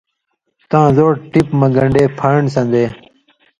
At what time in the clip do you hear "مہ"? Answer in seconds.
1.59-1.67